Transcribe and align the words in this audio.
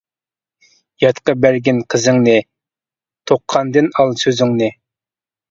ياتقا 1.03 1.35
بەرگىن 1.43 1.81
قىزىڭنى، 1.95 2.33
تۇغقاندىن 3.33 3.93
ئال 4.01 4.17
سۆزۈڭنى. 4.25 4.73